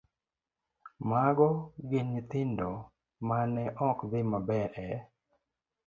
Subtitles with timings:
[1.09, 1.49] Mago
[1.89, 2.69] gin nyithindo
[3.27, 4.87] ma ne ok dhi maber e